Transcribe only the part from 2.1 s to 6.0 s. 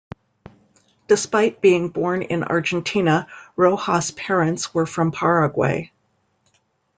in Argentina, Rojas grandparents were from Paraguay.